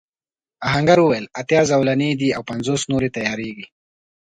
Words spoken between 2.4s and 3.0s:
پنځوس